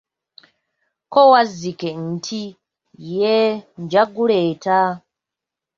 [1.11, 2.41] Ko Wazzike nti,
[3.11, 3.47] yee
[3.81, 4.77] nja guleeta.